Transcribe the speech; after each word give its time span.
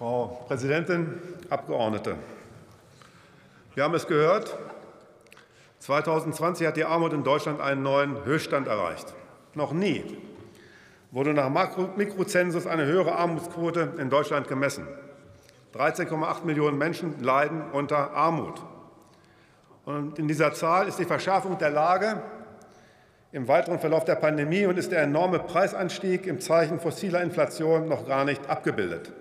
Frau 0.00 0.46
Präsidentin, 0.48 1.20
Abgeordnete! 1.50 2.16
Wir 3.74 3.84
haben 3.84 3.92
es 3.92 4.06
gehört. 4.06 4.56
2020 5.80 6.66
hat 6.66 6.78
die 6.78 6.86
Armut 6.86 7.12
in 7.12 7.22
Deutschland 7.22 7.60
einen 7.60 7.82
neuen 7.82 8.24
Höchststand 8.24 8.66
erreicht. 8.66 9.12
Noch 9.52 9.74
nie 9.74 10.02
wurde 11.10 11.34
nach 11.34 11.50
Mikrozensus 11.96 12.66
eine 12.66 12.86
höhere 12.86 13.14
Armutsquote 13.14 13.92
in 13.98 14.08
Deutschland 14.08 14.48
gemessen. 14.48 14.88
13,8 15.74 16.46
Millionen 16.46 16.78
Menschen 16.78 17.22
leiden 17.22 17.70
unter 17.70 18.14
Armut. 18.14 18.58
Und 19.84 20.18
in 20.18 20.28
dieser 20.28 20.54
Zahl 20.54 20.88
ist 20.88 20.98
die 20.98 21.04
Verschärfung 21.04 21.58
der 21.58 21.72
Lage 21.72 22.22
im 23.32 23.48
weiteren 23.48 23.78
Verlauf 23.78 24.06
der 24.06 24.14
Pandemie 24.14 24.64
und 24.64 24.78
ist 24.78 24.92
der 24.92 25.02
enorme 25.02 25.40
Preisanstieg 25.40 26.26
im 26.26 26.40
Zeichen 26.40 26.80
fossiler 26.80 27.22
Inflation 27.22 27.86
noch 27.86 28.08
gar 28.08 28.24
nicht 28.24 28.48
abgebildet. 28.48 29.12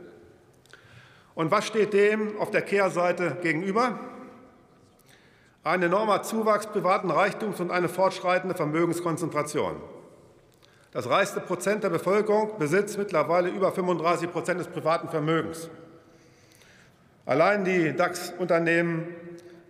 Und 1.40 1.52
was 1.52 1.66
steht 1.66 1.94
dem 1.94 2.38
auf 2.38 2.52
der 2.52 2.62
Kehrseite 2.62 3.38
gegenüber? 3.42 3.98
Ein 5.64 5.82
enormer 5.82 6.22
Zuwachs 6.22 6.68
privaten 6.68 7.10
Reichtums 7.10 7.62
und 7.62 7.72
eine 7.72 7.88
fortschreitende 7.88 8.56
Vermögenskonzentration. 8.56 9.78
Das 10.92 11.10
reichste 11.10 11.40
Prozent 11.40 11.86
der 11.86 11.92
Bevölkerung 11.92 12.60
besitzt 12.60 12.98
mittlerweile 12.98 13.48
über 13.48 13.72
35 13.72 14.30
Prozent 14.30 14.60
des 14.60 14.68
privaten 14.68 15.08
Vermögens. 15.08 15.70
Allein 17.26 17.64
die 17.64 17.96
DAX-Unternehmen 17.96 19.08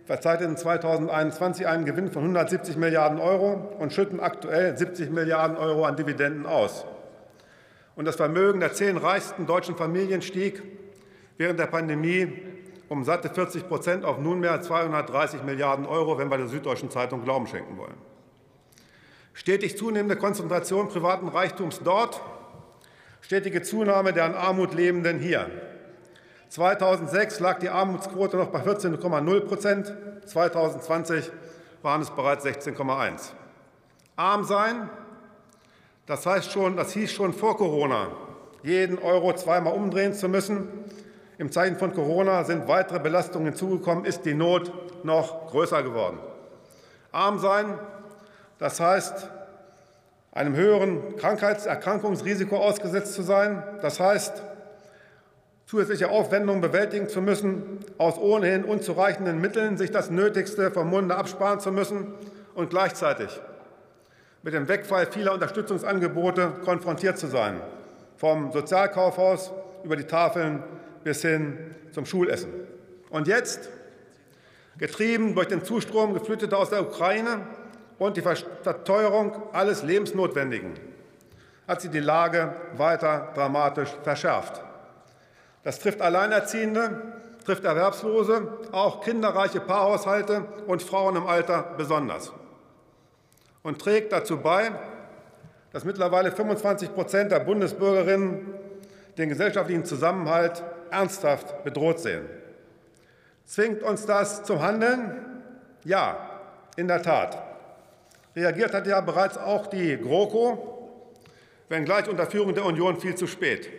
verzeichneten 0.06 0.56
2021 0.56 1.68
einen 1.68 1.84
Gewinn 1.84 2.10
von 2.10 2.22
170 2.22 2.78
Milliarden 2.78 3.20
Euro 3.20 3.76
und 3.78 3.92
schütten 3.92 4.18
aktuell 4.18 4.76
70 4.76 5.10
Milliarden 5.10 5.56
Euro 5.56 5.84
an 5.84 5.94
Dividenden 5.94 6.46
aus. 6.46 6.84
Und 7.94 8.06
das 8.06 8.16
Vermögen 8.16 8.58
der 8.58 8.72
zehn 8.72 8.96
reichsten 8.96 9.46
deutschen 9.46 9.76
Familien 9.76 10.20
stieg 10.20 10.64
während 11.40 11.58
der 11.58 11.68
Pandemie 11.68 12.30
um 12.90 13.02
satte 13.02 13.30
40 13.30 13.66
Prozent 13.66 14.04
auf 14.04 14.18
nunmehr 14.18 14.60
230 14.60 15.42
Milliarden 15.42 15.86
Euro, 15.86 16.18
wenn 16.18 16.30
wir 16.30 16.36
der 16.36 16.48
Süddeutschen 16.48 16.90
Zeitung 16.90 17.24
Glauben 17.24 17.46
schenken 17.46 17.78
wollen. 17.78 17.94
Stetig 19.32 19.78
zunehmende 19.78 20.16
Konzentration 20.16 20.88
privaten 20.88 21.28
Reichtums 21.28 21.80
dort, 21.82 22.20
stetige 23.22 23.62
Zunahme 23.62 24.12
der 24.12 24.26
an 24.26 24.34
Armut 24.34 24.74
Lebenden 24.74 25.18
hier. 25.18 25.50
2006 26.50 27.40
lag 27.40 27.58
die 27.58 27.70
Armutsquote 27.70 28.36
noch 28.36 28.48
bei 28.48 28.60
14,0 28.60 29.40
Prozent, 29.40 29.94
2020 30.26 31.30
waren 31.80 32.02
es 32.02 32.10
bereits 32.10 32.44
16,1. 32.44 33.30
Arm 34.16 34.44
sein, 34.44 34.90
das, 36.04 36.26
heißt 36.26 36.52
schon, 36.52 36.76
das 36.76 36.92
hieß 36.92 37.10
schon 37.10 37.32
vor 37.32 37.56
Corona, 37.56 38.08
jeden 38.62 38.98
Euro 38.98 39.34
zweimal 39.34 39.72
umdrehen 39.72 40.12
zu 40.12 40.28
müssen. 40.28 40.68
Im 41.40 41.50
Zeichen 41.50 41.76
von 41.76 41.94
Corona 41.94 42.44
sind 42.44 42.68
weitere 42.68 42.98
Belastungen 42.98 43.46
hinzugekommen, 43.46 44.04
ist 44.04 44.26
die 44.26 44.34
Not 44.34 44.70
noch 45.06 45.50
größer 45.50 45.82
geworden. 45.82 46.18
Arm 47.12 47.38
sein, 47.38 47.78
das 48.58 48.78
heißt, 48.78 49.30
einem 50.32 50.54
höheren 50.54 51.16
Krankheitserkrankungsrisiko 51.16 52.58
ausgesetzt 52.58 53.14
zu 53.14 53.22
sein. 53.22 53.62
Das 53.80 53.98
heißt, 54.00 54.42
zusätzliche 55.64 56.10
Aufwendungen 56.10 56.60
bewältigen 56.60 57.08
zu 57.08 57.22
müssen, 57.22 57.86
aus 57.96 58.18
ohnehin 58.18 58.62
unzureichenden 58.62 59.40
Mitteln 59.40 59.78
sich 59.78 59.90
das 59.90 60.10
Nötigste 60.10 60.70
vom 60.70 60.90
Munde 60.90 61.16
absparen 61.16 61.58
zu 61.58 61.72
müssen 61.72 62.12
und 62.54 62.68
gleichzeitig 62.68 63.40
mit 64.42 64.52
dem 64.52 64.68
Wegfall 64.68 65.06
vieler 65.06 65.32
Unterstützungsangebote 65.32 66.52
konfrontiert 66.66 67.16
zu 67.16 67.28
sein, 67.28 67.62
vom 68.18 68.52
Sozialkaufhaus 68.52 69.52
über 69.84 69.96
die 69.96 70.04
Tafeln 70.04 70.62
bis 71.04 71.22
hin 71.22 71.74
zum 71.92 72.06
Schulessen. 72.06 72.52
Und 73.10 73.26
jetzt, 73.26 73.68
getrieben 74.78 75.34
durch 75.34 75.48
den 75.48 75.64
Zustrom 75.64 76.14
Geflüchteter 76.14 76.58
aus 76.58 76.70
der 76.70 76.82
Ukraine 76.82 77.46
und 77.98 78.16
die 78.16 78.22
Verteuerung 78.22 79.42
alles 79.52 79.82
Lebensnotwendigen, 79.82 80.74
hat 81.66 81.82
sie 81.82 81.88
die 81.88 82.00
Lage 82.00 82.54
weiter 82.76 83.32
dramatisch 83.34 83.90
verschärft. 84.02 84.62
Das 85.62 85.78
trifft 85.78 86.00
Alleinerziehende, 86.00 87.02
trifft 87.44 87.64
Erwerbslose, 87.64 88.48
auch 88.72 89.02
kinderreiche 89.02 89.60
Paarhaushalte 89.60 90.44
und 90.66 90.82
Frauen 90.82 91.16
im 91.16 91.26
Alter 91.26 91.74
besonders 91.76 92.32
und 93.62 93.80
trägt 93.80 94.12
dazu 94.12 94.38
bei, 94.38 94.72
dass 95.72 95.84
mittlerweile 95.84 96.32
25 96.32 96.94
Prozent 96.94 97.32
der 97.32 97.40
Bundesbürgerinnen 97.40 98.54
den 99.18 99.28
gesellschaftlichen 99.28 99.84
Zusammenhalt 99.84 100.62
ernsthaft 100.90 101.64
bedroht 101.64 102.00
sehen. 102.00 102.24
Zwingt 103.44 103.82
uns 103.82 104.06
das 104.06 104.44
zum 104.44 104.60
Handeln? 104.60 105.42
Ja, 105.84 106.40
in 106.76 106.88
der 106.88 107.02
Tat. 107.02 107.42
Reagiert 108.36 108.74
hat 108.74 108.86
ja 108.86 109.00
bereits 109.00 109.36
auch 109.38 109.66
die 109.66 109.96
GroKo, 109.96 110.90
wenngleich 111.68 112.08
unter 112.08 112.26
Führung 112.26 112.54
der 112.54 112.64
Union 112.64 113.00
viel 113.00 113.14
zu 113.14 113.26
spät 113.26 113.70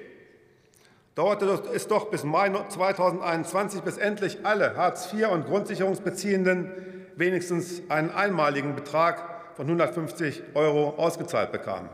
dauerte 1.15 1.45
es 1.73 1.87
doch 1.87 2.09
bis 2.09 2.23
Mai 2.23 2.49
2021, 2.49 3.81
bis 3.81 3.97
endlich 3.97 4.45
alle 4.45 4.75
Hartz-IV- 4.75 5.27
und 5.27 5.45
Grundsicherungsbeziehenden 5.45 6.71
wenigstens 7.15 7.83
einen 7.89 8.11
einmaligen 8.11 8.75
Betrag 8.75 9.55
von 9.55 9.65
150 9.65 10.41
Euro 10.53 10.95
ausgezahlt 10.97 11.51
bekamen. 11.51 11.89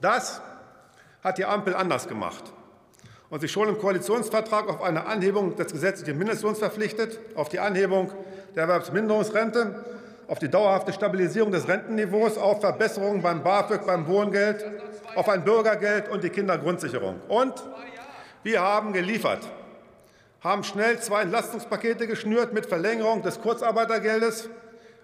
Das 0.00 0.40
hat 1.22 1.38
die 1.38 1.44
Ampel 1.44 1.74
anders 1.74 2.08
gemacht 2.08 2.44
und 3.32 3.40
sich 3.40 3.50
schon 3.50 3.66
im 3.66 3.78
Koalitionsvertrag 3.78 4.68
auf 4.68 4.82
eine 4.82 5.06
Anhebung 5.06 5.56
des 5.56 5.72
gesetzlichen 5.72 6.18
Mindestlohns 6.18 6.58
verpflichtet, 6.58 7.18
auf 7.34 7.48
die 7.48 7.60
Anhebung 7.60 8.12
der 8.54 8.64
Erwerbsminderungsrente, 8.64 9.82
auf 10.28 10.38
die 10.38 10.50
dauerhafte 10.50 10.92
Stabilisierung 10.92 11.50
des 11.50 11.66
Rentenniveaus, 11.66 12.36
auf 12.36 12.60
Verbesserungen 12.60 13.22
beim 13.22 13.42
BAföG, 13.42 13.86
beim 13.86 14.06
Wohngeld, 14.06 14.62
auf 15.14 15.30
ein 15.30 15.44
Bürgergeld 15.44 16.10
und 16.10 16.22
die 16.22 16.28
Kindergrundsicherung. 16.28 17.22
Und 17.28 17.54
wir 18.42 18.60
haben 18.60 18.92
geliefert, 18.92 19.48
haben 20.42 20.62
schnell 20.62 21.00
zwei 21.00 21.22
Entlastungspakete 21.22 22.06
geschnürt 22.06 22.52
mit 22.52 22.66
Verlängerung 22.66 23.22
des 23.22 23.40
Kurzarbeitergeldes, 23.40 24.50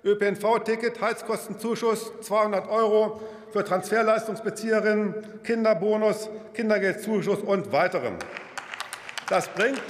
ÖPNV-Ticket, 0.05 1.01
Heizkostenzuschuss 1.01 2.13
200 2.21 2.69
Euro 2.69 3.21
für 3.53 3.65
Transferleistungsbezieherinnen, 3.65 5.43
Kinderbonus, 5.43 6.29
Kindergeldzuschuss 6.55 7.41
und 7.41 7.73
weiterem. 7.73 8.17
Das 9.29 9.49
bringt 9.49 9.83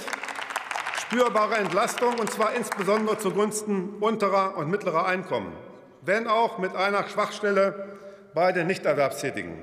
spürbare 0.99 1.55
Entlastung, 1.55 2.19
und 2.19 2.29
zwar 2.31 2.53
insbesondere 2.53 3.17
zugunsten 3.17 3.95
unterer 3.99 4.57
und 4.57 4.69
mittlerer 4.69 5.05
Einkommen, 5.05 5.53
wenn 6.01 6.27
auch 6.27 6.57
mit 6.57 6.75
einer 6.75 7.07
Schwachstelle 7.07 7.97
bei 8.33 8.51
den 8.51 8.67
Nichterwerbstätigen. 8.67 9.53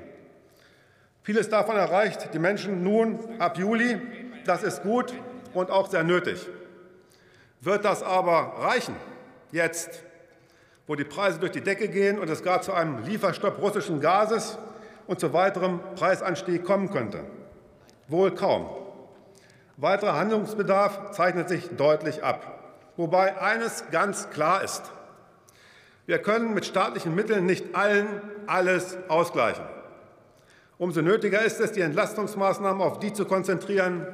Vieles 1.23 1.49
davon 1.49 1.75
erreicht 1.75 2.33
die 2.33 2.39
Menschen 2.39 2.83
nun 2.83 3.39
ab 3.39 3.57
Juli. 3.57 4.01
Das 4.45 4.63
ist 4.63 4.83
gut 4.83 5.13
und 5.53 5.71
auch 5.71 5.89
sehr 5.89 6.03
nötig. 6.03 6.47
Wird 7.61 7.85
das 7.85 8.03
aber 8.03 8.53
reichen, 8.59 8.95
jetzt, 9.51 10.03
wo 10.87 10.95
die 10.95 11.03
Preise 11.03 11.37
durch 11.39 11.51
die 11.51 11.61
Decke 11.61 11.89
gehen 11.89 12.17
und 12.17 12.29
es 12.29 12.43
gar 12.43 12.61
zu 12.61 12.73
einem 12.73 13.03
Lieferstopp 13.03 13.61
russischen 13.61 13.99
Gases 13.99 14.57
und 15.05 15.19
zu 15.19 15.33
weiterem 15.33 15.79
Preisanstieg 15.95 16.63
kommen 16.63 16.89
könnte? 16.89 17.23
Wohl 18.07 18.31
kaum. 18.31 18.67
Weiterer 19.75 20.15
Handlungsbedarf 20.15 21.11
zeichnet 21.11 21.49
sich 21.49 21.69
deutlich 21.75 22.23
ab. 22.23 22.53
Wobei 22.95 23.39
eines 23.39 23.83
ganz 23.91 24.29
klar 24.31 24.63
ist. 24.63 24.81
Wir 26.07 26.19
können 26.19 26.53
mit 26.53 26.65
staatlichen 26.65 27.13
Mitteln 27.13 27.45
nicht 27.45 27.75
allen 27.75 28.07
alles 28.47 28.97
ausgleichen. 29.09 29.65
Umso 30.77 31.01
nötiger 31.01 31.41
ist 31.41 31.59
es, 31.59 31.73
die 31.73 31.81
Entlastungsmaßnahmen 31.81 32.81
auf 32.81 32.99
die 32.99 33.11
zu 33.11 33.25
konzentrieren, 33.25 34.07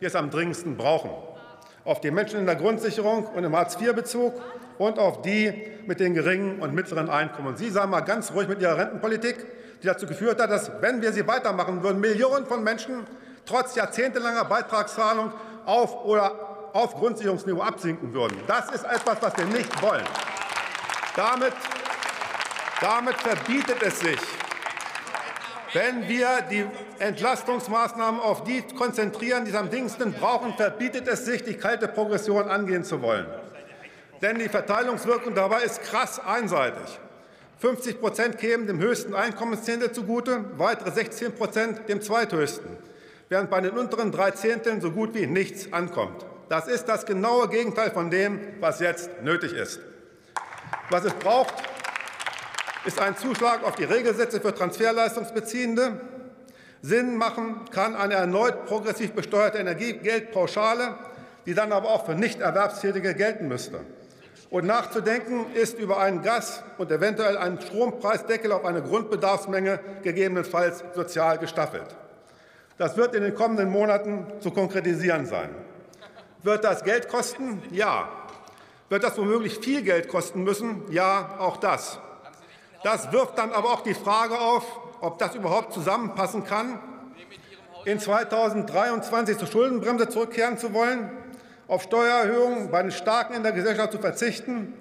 die 0.00 0.04
es 0.04 0.14
am 0.14 0.30
dringendsten 0.30 0.76
brauchen, 0.76 1.10
auf 1.84 2.00
die 2.00 2.10
Menschen 2.10 2.40
in 2.40 2.46
der 2.46 2.56
Grundsicherung 2.56 3.24
und 3.26 3.44
im 3.44 3.56
Hartz-IV-Bezug 3.56 4.34
und 4.78 4.98
auf 4.98 5.22
die 5.22 5.52
mit 5.86 6.00
den 6.00 6.14
geringen 6.14 6.60
und 6.60 6.74
mittleren 6.74 7.10
Einkommen. 7.10 7.56
Sie 7.56 7.70
sagen 7.70 7.90
mal 7.90 8.00
ganz 8.00 8.32
ruhig 8.32 8.48
mit 8.48 8.60
Ihrer 8.60 8.78
Rentenpolitik, 8.78 9.36
die 9.82 9.86
dazu 9.86 10.06
geführt 10.06 10.40
hat, 10.40 10.50
dass, 10.50 10.70
wenn 10.80 11.00
wir 11.02 11.12
sie 11.12 11.26
weitermachen 11.26 11.82
würden, 11.82 12.00
Millionen 12.00 12.46
von 12.46 12.62
Menschen 12.62 13.06
trotz 13.46 13.74
jahrzehntelanger 13.74 14.44
Beitragszahlung 14.44 15.32
auf 15.64 16.04
oder 16.04 16.70
auf 16.72 16.94
Grundsicherungsniveau 16.94 17.62
absinken 17.62 18.12
würden. 18.12 18.36
Das 18.46 18.70
ist 18.70 18.84
etwas, 18.84 19.16
was 19.20 19.36
wir 19.36 19.46
nicht 19.46 19.82
wollen. 19.82 20.04
Damit, 21.16 21.52
damit 22.80 23.16
verbietet 23.16 23.82
es 23.82 24.00
sich, 24.00 24.20
wenn 25.72 26.08
wir 26.08 26.42
die 26.50 26.64
Entlastungsmaßnahmen 26.98 28.20
auf 28.20 28.44
die 28.44 28.62
konzentrieren, 28.62 29.44
die 29.44 29.50
es 29.50 29.56
am 29.56 29.70
dingsten 29.70 30.12
brauchen, 30.12 30.54
verbietet 30.54 31.06
es 31.08 31.24
sich, 31.24 31.44
die 31.44 31.54
kalte 31.54 31.88
Progression 31.88 32.48
angehen 32.48 32.84
zu 32.84 33.02
wollen. 33.02 33.26
Denn 34.22 34.38
die 34.38 34.48
Verteilungswirkung 34.48 35.34
dabei 35.34 35.62
ist 35.62 35.82
krass 35.82 36.18
einseitig. 36.18 36.98
50 37.58 38.00
Prozent 38.00 38.38
kämen 38.38 38.66
dem 38.66 38.80
höchsten 38.80 39.14
Einkommenszehntel 39.14 39.92
zugute, 39.92 40.44
weitere 40.56 40.90
16 40.90 41.34
Prozent 41.34 41.88
dem 41.88 42.00
zweithöchsten. 42.00 42.76
während 43.30 43.48
bei 43.48 43.60
den 43.60 43.78
unteren 43.78 44.10
drei 44.12 44.32
Zehnteln 44.32 44.80
so 44.80 44.90
gut 44.90 45.14
wie 45.14 45.26
nichts 45.26 45.72
ankommt. 45.72 46.26
Das 46.48 46.66
ist 46.66 46.86
das 46.86 47.06
genaue 47.06 47.48
Gegenteil 47.48 47.92
von 47.92 48.10
dem, 48.10 48.40
was 48.58 48.80
jetzt 48.80 49.22
nötig 49.22 49.52
ist. 49.52 49.80
Was 50.90 51.04
es 51.04 51.14
braucht, 51.14 51.54
ist 52.84 53.00
ein 53.00 53.16
Zuschlag 53.16 53.62
auf 53.64 53.74
die 53.74 53.84
Regelsätze 53.84 54.40
für 54.40 54.54
Transferleistungsbeziehende. 54.54 56.00
Sinn 56.82 57.16
machen 57.16 57.66
kann 57.70 57.94
eine 57.94 58.14
erneut 58.14 58.64
progressiv 58.66 59.12
besteuerte 59.12 59.58
Energiegeldpauschale, 59.58 60.94
die 61.44 61.54
dann 61.54 61.72
aber 61.72 61.90
auch 61.90 62.06
für 62.06 62.14
Nichterwerbstätige 62.14 63.14
gelten 63.14 63.48
müsste. 63.48 63.80
Und 64.48 64.66
nachzudenken 64.66 65.46
ist 65.54 65.78
über 65.78 66.00
einen 66.00 66.22
Gas- 66.22 66.62
und 66.78 66.90
eventuell 66.90 67.36
einen 67.36 67.60
Strompreisdeckel 67.60 68.50
auf 68.50 68.64
eine 68.64 68.82
Grundbedarfsmenge, 68.82 69.78
gegebenenfalls 70.02 70.82
sozial 70.94 71.38
gestaffelt. 71.38 71.94
Das 72.78 72.96
wird 72.96 73.14
in 73.14 73.22
den 73.22 73.34
kommenden 73.34 73.70
Monaten 73.70 74.26
zu 74.40 74.50
konkretisieren 74.50 75.26
sein. 75.26 75.50
Wird 76.42 76.64
das 76.64 76.82
Geld 76.82 77.08
kosten? 77.08 77.62
Ja. 77.70 78.08
Wird 78.88 79.04
das 79.04 79.18
womöglich 79.18 79.58
viel 79.58 79.82
Geld 79.82 80.08
kosten 80.08 80.42
müssen? 80.42 80.82
Ja, 80.90 81.36
auch 81.38 81.58
das. 81.58 82.00
Das 82.82 83.12
wirft 83.12 83.38
dann 83.38 83.52
aber 83.52 83.70
auch 83.72 83.82
die 83.82 83.94
Frage 83.94 84.38
auf, 84.38 84.64
ob 85.00 85.18
das 85.18 85.34
überhaupt 85.34 85.72
zusammenpassen 85.72 86.44
kann, 86.44 86.78
in 87.84 87.98
2023 87.98 89.38
zur 89.38 89.48
Schuldenbremse 89.48 90.08
zurückkehren 90.08 90.58
zu 90.58 90.74
wollen 90.74 91.10
auf 91.70 91.84
Steuererhöhungen 91.84 92.70
bei 92.72 92.82
den 92.82 92.90
Starken 92.90 93.34
in 93.34 93.44
der 93.44 93.52
Gesellschaft 93.52 93.92
zu 93.92 93.98
verzichten, 93.98 94.74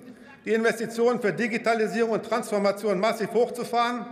die 0.43 0.53
Investitionen 0.53 1.21
für 1.21 1.31
Digitalisierung 1.31 2.13
und 2.13 2.25
Transformation 2.25 2.99
massiv 2.99 3.31
hochzufahren 3.31 4.07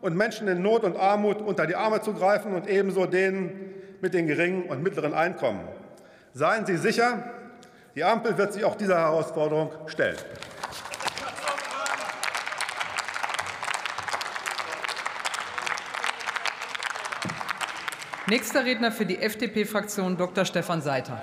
und 0.00 0.16
Menschen 0.16 0.46
in 0.46 0.62
Not 0.62 0.84
und 0.84 0.96
Armut 0.96 1.42
unter 1.42 1.66
die 1.66 1.74
Arme 1.74 2.00
zu 2.02 2.12
greifen 2.14 2.54
und 2.54 2.68
ebenso 2.68 3.06
denen 3.06 3.74
mit 4.00 4.14
den 4.14 4.28
geringen 4.28 4.62
und 4.64 4.80
mittleren 4.80 5.12
Einkommen. 5.12 5.66
Seien 6.32 6.66
Sie 6.66 6.76
sicher, 6.76 7.24
die 7.96 8.04
Ampel 8.04 8.38
wird 8.38 8.52
sich 8.52 8.64
auch 8.64 8.76
dieser 8.76 8.98
Herausforderung 8.98 9.72
stellen. 9.86 10.16
Nächster 18.30 18.64
Redner 18.64 18.92
für 18.92 19.04
die 19.04 19.18
FDP-Fraktion 19.18 20.16
Dr. 20.16 20.44
Stefan 20.44 20.82
Seiter. 20.82 21.20